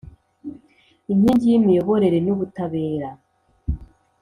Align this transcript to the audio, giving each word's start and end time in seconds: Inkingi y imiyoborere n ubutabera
Inkingi 1.11 1.45
y 1.51 1.55
imiyoborere 1.59 2.17
n 2.21 2.27
ubutabera 2.33 3.09